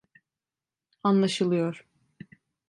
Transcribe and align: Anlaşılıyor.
Anlaşılıyor. 1.03 1.87